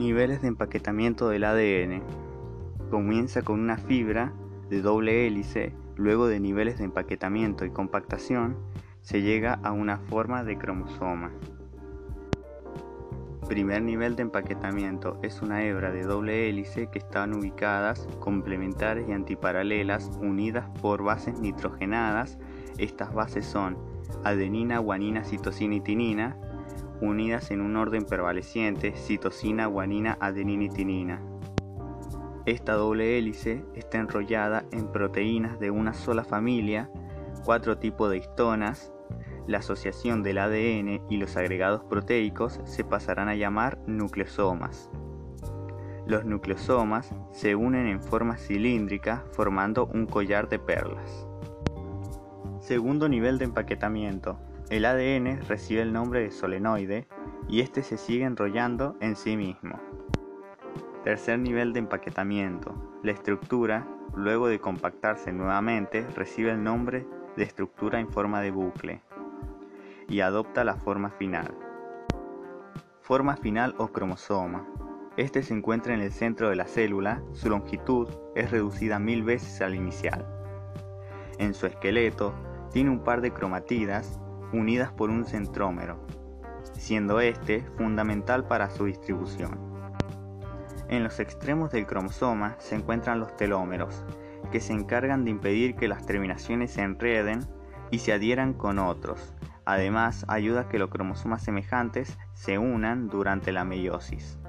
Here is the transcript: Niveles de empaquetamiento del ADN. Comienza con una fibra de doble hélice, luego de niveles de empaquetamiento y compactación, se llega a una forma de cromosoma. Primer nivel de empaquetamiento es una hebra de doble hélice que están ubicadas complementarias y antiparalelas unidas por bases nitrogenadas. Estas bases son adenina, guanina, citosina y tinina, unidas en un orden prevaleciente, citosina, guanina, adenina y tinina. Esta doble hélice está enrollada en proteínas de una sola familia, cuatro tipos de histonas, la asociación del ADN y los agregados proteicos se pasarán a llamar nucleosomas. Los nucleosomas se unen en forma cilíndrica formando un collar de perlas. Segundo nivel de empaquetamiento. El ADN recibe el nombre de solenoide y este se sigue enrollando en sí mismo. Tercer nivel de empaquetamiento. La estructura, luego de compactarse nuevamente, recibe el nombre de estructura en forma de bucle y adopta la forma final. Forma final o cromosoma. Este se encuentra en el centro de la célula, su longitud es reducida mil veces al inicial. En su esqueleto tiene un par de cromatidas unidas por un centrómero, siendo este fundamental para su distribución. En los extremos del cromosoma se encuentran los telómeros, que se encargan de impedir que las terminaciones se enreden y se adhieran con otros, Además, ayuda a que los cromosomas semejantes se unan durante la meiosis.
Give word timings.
Niveles 0.00 0.40
de 0.40 0.48
empaquetamiento 0.48 1.28
del 1.28 1.44
ADN. 1.44 2.00
Comienza 2.88 3.42
con 3.42 3.60
una 3.60 3.76
fibra 3.76 4.32
de 4.70 4.80
doble 4.80 5.26
hélice, 5.26 5.74
luego 5.94 6.26
de 6.26 6.40
niveles 6.40 6.78
de 6.78 6.84
empaquetamiento 6.84 7.66
y 7.66 7.70
compactación, 7.70 8.56
se 9.02 9.20
llega 9.20 9.60
a 9.62 9.72
una 9.72 9.98
forma 9.98 10.42
de 10.42 10.56
cromosoma. 10.56 11.32
Primer 13.46 13.82
nivel 13.82 14.16
de 14.16 14.22
empaquetamiento 14.22 15.18
es 15.20 15.42
una 15.42 15.64
hebra 15.64 15.92
de 15.92 16.04
doble 16.04 16.48
hélice 16.48 16.88
que 16.90 17.00
están 17.00 17.34
ubicadas 17.34 18.08
complementarias 18.20 19.06
y 19.06 19.12
antiparalelas 19.12 20.12
unidas 20.22 20.66
por 20.80 21.02
bases 21.02 21.38
nitrogenadas. 21.40 22.38
Estas 22.78 23.12
bases 23.12 23.44
son 23.44 23.76
adenina, 24.24 24.78
guanina, 24.78 25.24
citosina 25.24 25.74
y 25.74 25.80
tinina, 25.82 26.38
unidas 27.00 27.50
en 27.50 27.60
un 27.60 27.76
orden 27.76 28.04
prevaleciente, 28.04 28.92
citosina, 28.96 29.66
guanina, 29.66 30.16
adenina 30.20 30.64
y 30.64 30.68
tinina. 30.70 31.22
Esta 32.46 32.74
doble 32.74 33.18
hélice 33.18 33.64
está 33.74 33.98
enrollada 33.98 34.64
en 34.72 34.90
proteínas 34.90 35.60
de 35.60 35.70
una 35.70 35.92
sola 35.92 36.24
familia, 36.24 36.90
cuatro 37.44 37.78
tipos 37.78 38.10
de 38.10 38.18
histonas, 38.18 38.92
la 39.46 39.58
asociación 39.58 40.22
del 40.22 40.38
ADN 40.38 41.02
y 41.08 41.16
los 41.16 41.36
agregados 41.36 41.82
proteicos 41.84 42.60
se 42.64 42.84
pasarán 42.84 43.28
a 43.28 43.34
llamar 43.34 43.78
nucleosomas. 43.86 44.90
Los 46.06 46.24
nucleosomas 46.24 47.14
se 47.30 47.54
unen 47.54 47.86
en 47.86 48.02
forma 48.02 48.36
cilíndrica 48.36 49.24
formando 49.32 49.86
un 49.86 50.06
collar 50.06 50.48
de 50.48 50.58
perlas. 50.58 51.26
Segundo 52.60 53.08
nivel 53.08 53.38
de 53.38 53.46
empaquetamiento. 53.46 54.38
El 54.70 54.84
ADN 54.84 55.40
recibe 55.48 55.82
el 55.82 55.92
nombre 55.92 56.20
de 56.20 56.30
solenoide 56.30 57.08
y 57.48 57.60
este 57.60 57.82
se 57.82 57.96
sigue 57.96 58.24
enrollando 58.24 58.96
en 59.00 59.16
sí 59.16 59.36
mismo. 59.36 59.80
Tercer 61.02 61.40
nivel 61.40 61.72
de 61.72 61.80
empaquetamiento. 61.80 62.72
La 63.02 63.10
estructura, 63.10 63.88
luego 64.14 64.46
de 64.46 64.60
compactarse 64.60 65.32
nuevamente, 65.32 66.06
recibe 66.14 66.52
el 66.52 66.62
nombre 66.62 67.04
de 67.36 67.42
estructura 67.42 67.98
en 67.98 68.12
forma 68.12 68.40
de 68.42 68.52
bucle 68.52 69.02
y 70.08 70.20
adopta 70.20 70.62
la 70.62 70.76
forma 70.76 71.10
final. 71.10 71.52
Forma 73.00 73.36
final 73.36 73.74
o 73.76 73.88
cromosoma. 73.88 74.68
Este 75.16 75.42
se 75.42 75.52
encuentra 75.52 75.94
en 75.94 76.00
el 76.00 76.12
centro 76.12 76.48
de 76.48 76.54
la 76.54 76.68
célula, 76.68 77.24
su 77.32 77.50
longitud 77.50 78.08
es 78.36 78.52
reducida 78.52 79.00
mil 79.00 79.24
veces 79.24 79.60
al 79.62 79.74
inicial. 79.74 80.24
En 81.38 81.54
su 81.54 81.66
esqueleto 81.66 82.32
tiene 82.70 82.90
un 82.90 83.00
par 83.00 83.20
de 83.20 83.32
cromatidas 83.32 84.20
unidas 84.52 84.92
por 84.92 85.10
un 85.10 85.24
centrómero, 85.24 86.06
siendo 86.72 87.20
este 87.20 87.62
fundamental 87.76 88.46
para 88.46 88.70
su 88.70 88.86
distribución. 88.86 89.58
En 90.88 91.04
los 91.04 91.20
extremos 91.20 91.70
del 91.70 91.86
cromosoma 91.86 92.56
se 92.58 92.74
encuentran 92.74 93.20
los 93.20 93.36
telómeros, 93.36 94.04
que 94.50 94.60
se 94.60 94.72
encargan 94.72 95.24
de 95.24 95.30
impedir 95.30 95.76
que 95.76 95.88
las 95.88 96.04
terminaciones 96.06 96.72
se 96.72 96.82
enreden 96.82 97.40
y 97.90 97.98
se 97.98 98.12
adhieran 98.12 98.54
con 98.54 98.78
otros, 98.78 99.34
Además, 99.70 100.24
ayuda 100.26 100.62
a 100.62 100.68
que 100.68 100.80
los 100.80 100.90
cromosomas 100.90 101.44
semejantes 101.44 102.18
se 102.32 102.58
unan 102.58 103.06
durante 103.08 103.52
la 103.52 103.64
meiosis. 103.64 104.39